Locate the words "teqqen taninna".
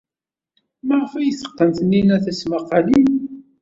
1.39-2.17